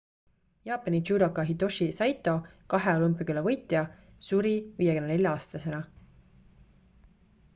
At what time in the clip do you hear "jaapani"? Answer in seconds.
0.67-1.01